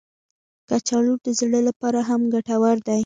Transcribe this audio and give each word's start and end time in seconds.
کچالو 0.69 1.13
د 1.25 1.27
زړه 1.39 1.59
لپاره 1.67 1.99
هم 2.09 2.21
ګټور 2.33 2.77
دي 2.87 2.99